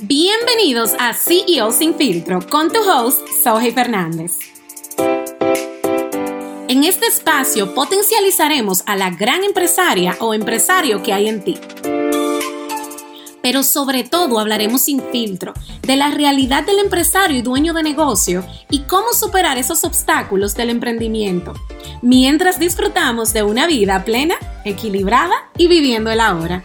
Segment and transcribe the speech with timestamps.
[0.00, 4.38] Bienvenidos a CEO Sin Filtro con tu host, Sohey Fernández.
[6.68, 11.58] En este espacio potencializaremos a la gran empresaria o empresario que hay en ti.
[13.42, 15.52] Pero sobre todo hablaremos sin filtro
[15.82, 20.70] de la realidad del empresario y dueño de negocio y cómo superar esos obstáculos del
[20.70, 21.54] emprendimiento,
[22.02, 26.64] mientras disfrutamos de una vida plena, equilibrada y viviendo el ahora.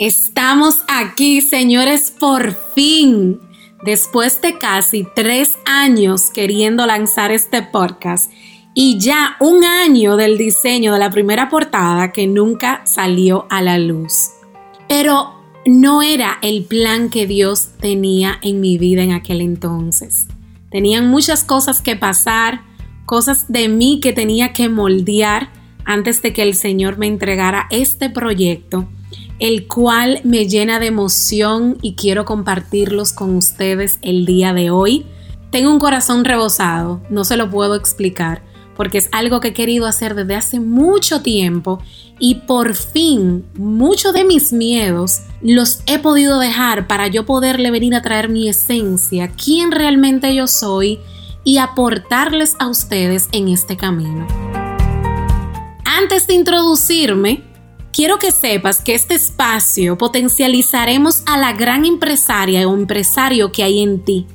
[0.00, 3.38] Estamos aquí, señores, por fin.
[3.84, 8.32] Después de casi tres años queriendo lanzar este podcast
[8.72, 13.76] y ya un año del diseño de la primera portada que nunca salió a la
[13.76, 14.30] luz.
[14.88, 15.34] Pero
[15.66, 20.28] no era el plan que Dios tenía en mi vida en aquel entonces.
[20.70, 22.62] Tenían muchas cosas que pasar,
[23.04, 25.52] cosas de mí que tenía que moldear
[25.84, 28.88] antes de que el Señor me entregara este proyecto
[29.40, 35.06] el cual me llena de emoción y quiero compartirlos con ustedes el día de hoy.
[35.50, 38.42] Tengo un corazón rebosado, no se lo puedo explicar,
[38.76, 41.82] porque es algo que he querido hacer desde hace mucho tiempo
[42.18, 47.94] y por fin muchos de mis miedos los he podido dejar para yo poderle venir
[47.94, 51.00] a traer mi esencia, quién realmente yo soy
[51.44, 54.26] y aportarles a ustedes en este camino.
[55.84, 57.49] Antes de introducirme,
[58.00, 63.82] Quiero que sepas que este espacio potencializaremos a la gran empresaria o empresario que hay
[63.82, 64.26] en ti.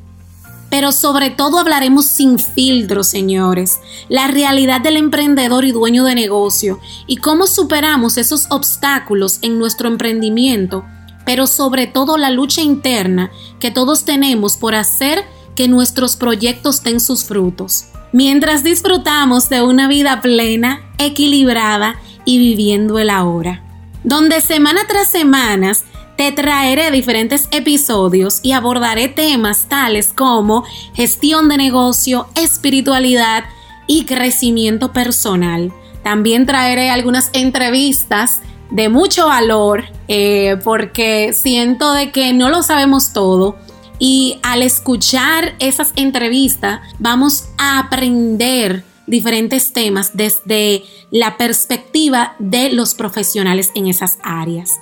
[0.70, 6.80] Pero sobre todo hablaremos sin filtro, señores, la realidad del emprendedor y dueño de negocio
[7.08, 10.86] y cómo superamos esos obstáculos en nuestro emprendimiento,
[11.26, 17.00] pero sobre todo la lucha interna que todos tenemos por hacer que nuestros proyectos den
[17.00, 17.86] sus frutos.
[18.12, 23.62] Mientras disfrutamos de una vida plena, equilibrada y viviendo el ahora,
[24.04, 25.74] donde semana tras semana
[26.18, 30.64] te traeré diferentes episodios y abordaré temas tales como
[30.94, 33.46] gestión de negocio, espiritualidad
[33.88, 35.72] y crecimiento personal.
[36.04, 43.14] También traeré algunas entrevistas de mucho valor eh, porque siento de que no lo sabemos
[43.14, 43.58] todo
[44.00, 52.96] y al escuchar esas entrevistas vamos a aprender diferentes temas desde la perspectiva de los
[52.96, 54.80] profesionales en esas áreas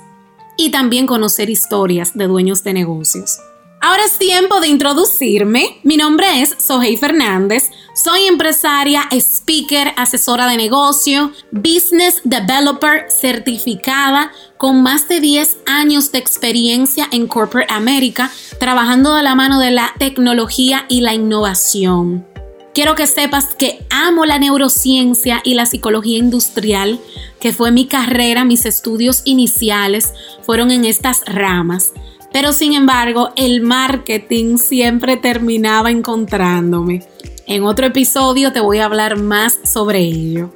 [0.56, 3.38] y también conocer historias de dueños de negocios.
[3.86, 5.78] Ahora es tiempo de introducirme.
[5.82, 7.70] Mi nombre es Sohey Fernández.
[7.94, 16.18] Soy empresaria, speaker, asesora de negocio, business developer certificada con más de 10 años de
[16.18, 22.33] experiencia en Corporate America, trabajando de la mano de la tecnología y la innovación.
[22.74, 26.98] Quiero que sepas que amo la neurociencia y la psicología industrial,
[27.38, 30.12] que fue mi carrera, mis estudios iniciales
[30.42, 31.92] fueron en estas ramas.
[32.32, 37.06] Pero sin embargo, el marketing siempre terminaba encontrándome.
[37.46, 40.52] En otro episodio te voy a hablar más sobre ello.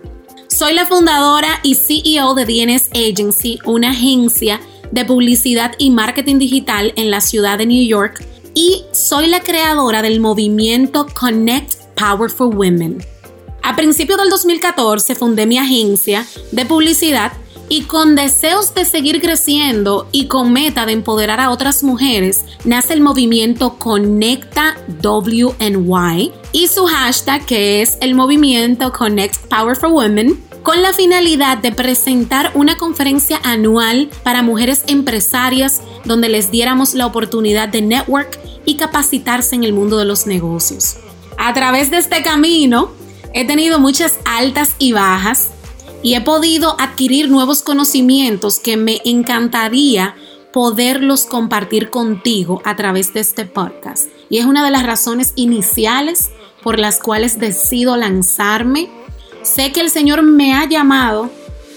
[0.49, 6.93] Soy la fundadora y CEO de DNS Agency, una agencia de publicidad y marketing digital
[6.97, 13.05] en la ciudad de New York, y soy la creadora del movimiento Connect Powerful Women.
[13.63, 17.33] A principios del 2014 fundé mi agencia de publicidad
[17.69, 22.95] y con deseos de seguir creciendo y con meta de empoderar a otras mujeres, nace
[22.95, 30.83] el movimiento Conecta WNY y su hashtag que es el movimiento Connect Powerful Women con
[30.83, 37.69] la finalidad de presentar una conferencia anual para mujeres empresarias donde les diéramos la oportunidad
[37.69, 40.97] de network y capacitarse en el mundo de los negocios.
[41.49, 42.91] A través de este camino
[43.33, 45.49] he tenido muchas altas y bajas
[46.03, 50.15] y he podido adquirir nuevos conocimientos que me encantaría
[50.53, 54.09] poderlos compartir contigo a través de este podcast.
[54.29, 56.29] Y es una de las razones iniciales
[56.62, 58.91] por las cuales decido lanzarme.
[59.41, 61.31] Sé que el Señor me ha llamado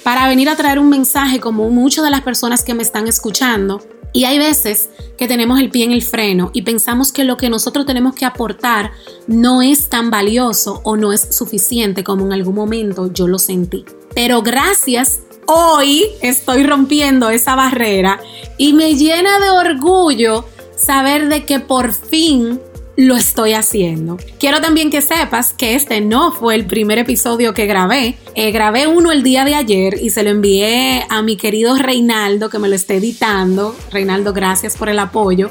[0.03, 3.81] para venir a traer un mensaje como muchas de las personas que me están escuchando
[4.13, 7.49] y hay veces que tenemos el pie en el freno y pensamos que lo que
[7.49, 8.91] nosotros tenemos que aportar
[9.27, 13.85] no es tan valioso o no es suficiente como en algún momento yo lo sentí.
[14.13, 18.19] Pero gracias, hoy estoy rompiendo esa barrera
[18.57, 22.59] y me llena de orgullo saber de que por fin
[23.01, 24.17] lo estoy haciendo.
[24.39, 28.15] Quiero también que sepas que este no fue el primer episodio que grabé.
[28.35, 32.49] Eh, grabé uno el día de ayer y se lo envié a mi querido Reinaldo
[32.49, 33.75] que me lo está editando.
[33.91, 35.49] Reinaldo, gracias por el apoyo.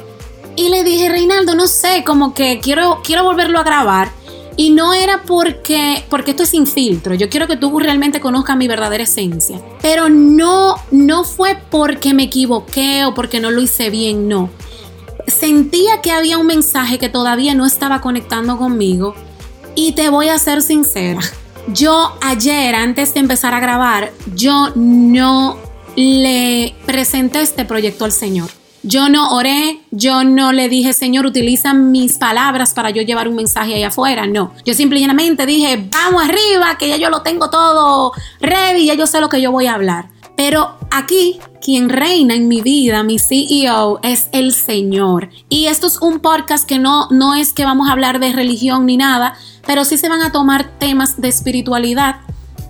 [0.54, 4.12] Y le dije, Reinaldo, no sé, como que quiero, quiero volverlo a grabar.
[4.56, 7.14] Y no era porque, porque esto es sin filtro.
[7.14, 9.60] Yo quiero que tú realmente conozcas mi verdadera esencia.
[9.82, 14.50] Pero no, no fue porque me equivoqué o porque no lo hice bien, no.
[15.30, 19.14] Sentía que había un mensaje que todavía no estaba conectando conmigo.
[19.74, 21.20] Y te voy a ser sincera.
[21.68, 25.56] Yo ayer, antes de empezar a grabar, yo no
[25.96, 28.50] le presenté este proyecto al Señor.
[28.82, 33.36] Yo no oré, yo no le dije, Señor, utiliza mis palabras para yo llevar un
[33.36, 34.26] mensaje allá afuera.
[34.26, 39.06] No, yo simplemente dije, vamos arriba, que ya yo lo tengo todo ready, ya yo
[39.06, 40.08] sé lo que yo voy a hablar.
[40.42, 45.28] Pero aquí quien reina en mi vida, mi CEO, es el Señor.
[45.50, 48.86] Y esto es un podcast que no, no es que vamos a hablar de religión
[48.86, 49.34] ni nada,
[49.66, 52.20] pero sí se van a tomar temas de espiritualidad.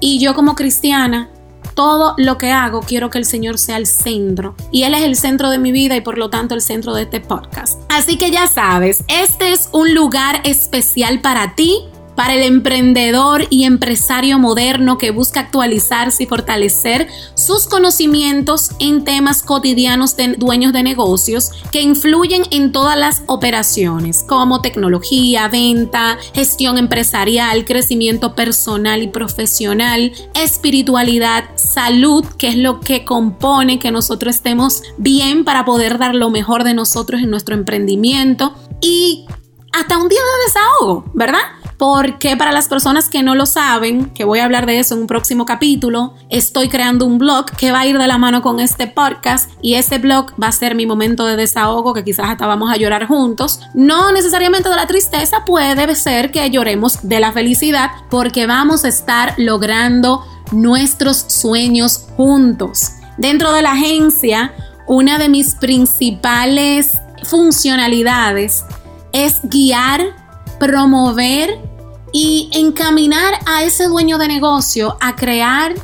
[0.00, 1.30] Y yo como cristiana
[1.76, 4.56] todo lo que hago quiero que el Señor sea el centro.
[4.72, 7.02] Y Él es el centro de mi vida y por lo tanto el centro de
[7.02, 7.80] este podcast.
[7.88, 11.84] Así que ya sabes, este es un lugar especial para ti
[12.20, 19.42] para el emprendedor y empresario moderno que busca actualizarse y fortalecer sus conocimientos en temas
[19.42, 26.76] cotidianos de dueños de negocios que influyen en todas las operaciones, como tecnología, venta, gestión
[26.76, 34.82] empresarial, crecimiento personal y profesional, espiritualidad, salud, que es lo que compone que nosotros estemos
[34.98, 38.52] bien para poder dar lo mejor de nosotros en nuestro emprendimiento
[38.82, 39.24] y
[39.72, 41.59] hasta un día de desahogo, ¿verdad?
[41.80, 45.00] Porque para las personas que no lo saben, que voy a hablar de eso en
[45.00, 48.60] un próximo capítulo, estoy creando un blog que va a ir de la mano con
[48.60, 52.46] este podcast y ese blog va a ser mi momento de desahogo que quizás hasta
[52.46, 53.60] vamos a llorar juntos.
[53.72, 58.88] No necesariamente de la tristeza, puede ser que lloremos de la felicidad porque vamos a
[58.88, 60.22] estar logrando
[60.52, 62.90] nuestros sueños juntos.
[63.16, 64.52] Dentro de la agencia,
[64.86, 68.66] una de mis principales funcionalidades
[69.14, 70.14] es guiar,
[70.58, 71.69] promover
[72.12, 75.74] y encaminar a ese dueño de negocio a crear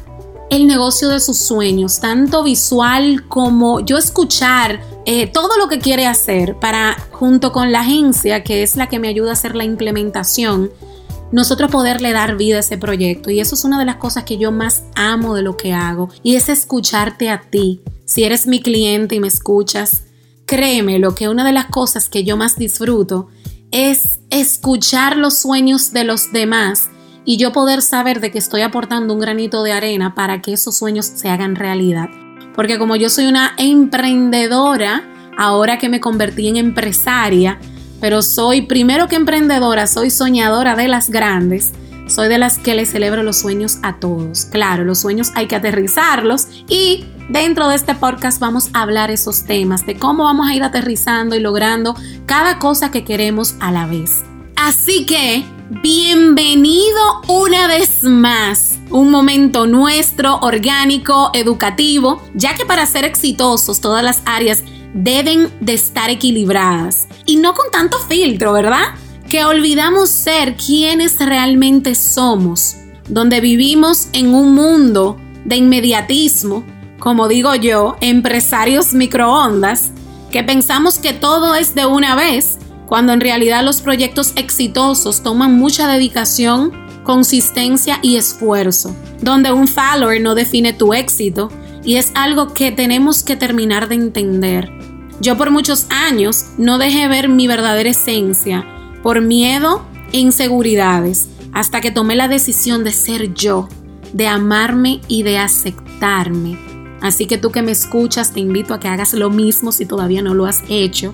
[0.51, 6.07] el negocio de sus sueños, tanto visual como yo escuchar eh, todo lo que quiere
[6.07, 9.65] hacer para, junto con la agencia, que es la que me ayuda a hacer la
[9.65, 10.71] implementación,
[11.33, 13.31] nosotros poderle dar vida a ese proyecto.
[13.31, 16.09] Y eso es una de las cosas que yo más amo de lo que hago,
[16.23, 17.83] y es escucharte a ti.
[18.05, 20.05] Si eres mi cliente y me escuchas,
[20.45, 23.29] créeme, lo que una de las cosas que yo más disfruto
[23.77, 26.89] es escuchar los sueños de los demás
[27.27, 30.79] y yo poder saber de que estoy aportando un granito de arena para que esos
[30.79, 32.09] sueños se hagan realidad.
[32.55, 35.05] Porque como yo soy una emprendedora,
[35.37, 37.59] ahora que me convertí en empresaria,
[38.01, 41.75] pero soy primero que emprendedora, soy soñadora de las grandes,
[42.09, 44.47] soy de las que le celebro los sueños a todos.
[44.47, 49.45] Claro, los sueños hay que aterrizarlos y dentro de este podcast vamos a hablar esos
[49.45, 51.95] temas, de cómo vamos a ir aterrizando y logrando
[52.27, 54.25] cada cosa que queremos a la vez.
[54.57, 55.45] Así que,
[55.83, 58.79] bienvenido una vez más.
[58.91, 64.63] Un momento nuestro, orgánico, educativo, ya que para ser exitosos todas las áreas
[64.95, 68.95] deben de estar equilibradas y no con tanto filtro, ¿verdad?
[69.29, 72.77] que olvidamos ser quienes realmente somos,
[73.09, 76.65] donde vivimos en un mundo de inmediatismo,
[77.07, 79.93] como digo yo, empresarios microondas,
[80.33, 82.59] que pensamos que todo es de una vez,
[82.89, 86.73] cuando en realidad los proyectos exitosos toman mucha dedicación,
[87.05, 91.49] consistencia y esfuerzo, donde un follower no define tu éxito
[91.85, 94.69] y es algo que tenemos que terminar de entender.
[95.21, 98.67] Yo por muchos años no dejé ver mi verdadera esencia
[99.05, 103.69] por miedo e inseguridades, hasta que tomé la decisión de ser yo,
[104.13, 106.75] de amarme y de aceptarme.
[107.01, 110.23] Así que tú que me escuchas, te invito a que hagas lo mismo si todavía
[110.23, 111.13] no lo has hecho.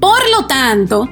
[0.00, 1.08] Por lo tanto,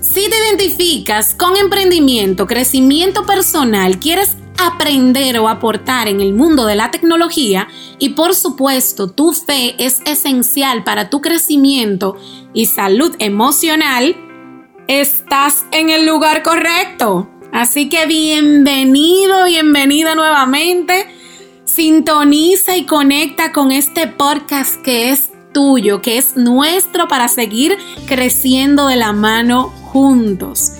[0.00, 6.74] si te identificas con emprendimiento, crecimiento personal, quieres aprender o aportar en el mundo de
[6.74, 7.68] la tecnología
[7.98, 12.16] y por supuesto tu fe es esencial para tu crecimiento
[12.52, 14.16] y salud emocional,
[14.86, 17.28] estás en el lugar correcto.
[17.52, 21.19] Así que bienvenido, bienvenida nuevamente.
[21.72, 28.88] Sintoniza y conecta con este podcast que es tuyo, que es nuestro para seguir creciendo
[28.88, 30.72] de la mano juntos.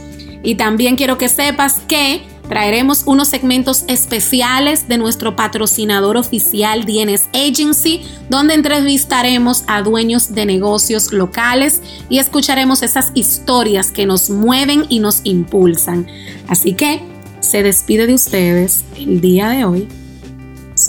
[0.43, 7.29] Y también quiero que sepas que Traeremos unos segmentos especiales de nuestro patrocinador oficial DNS
[7.33, 14.85] Agency, donde entrevistaremos a dueños de negocios locales y escucharemos esas historias que nos mueven
[14.89, 16.09] y nos impulsan.
[16.49, 17.01] Así que
[17.39, 19.87] se despide de ustedes el día de hoy,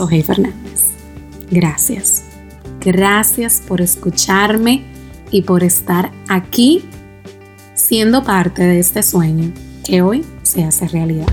[0.01, 0.93] Sohey Fernández.
[1.51, 2.23] Gracias.
[2.79, 4.83] Gracias por escucharme
[5.29, 6.83] y por estar aquí
[7.75, 9.53] siendo parte de este sueño
[9.85, 11.27] que hoy se hace realidad.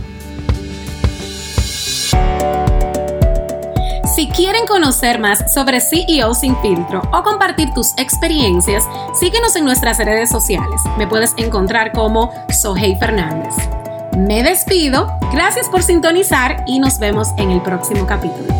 [4.15, 8.85] Si quieren conocer más sobre CEO Sin Filtro o compartir tus experiencias,
[9.19, 10.83] síguenos en nuestras redes sociales.
[10.99, 13.55] Me puedes encontrar como Sohey Fernández.
[14.19, 18.53] Me despido, gracias por sintonizar y nos vemos en el próximo capítulo.